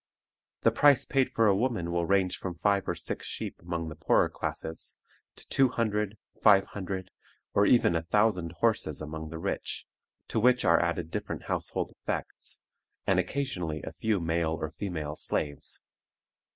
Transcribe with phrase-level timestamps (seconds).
[0.61, 3.95] The price paid for a woman will range from five or six sheep among the
[3.95, 4.95] poorer classes,
[5.35, 7.11] to two hundred, five hundred,
[7.53, 9.85] or even a thousand horses among the rich,
[10.29, 12.57] to which are added different household effects,
[13.05, 15.79] and occasionally a few male or female slaves.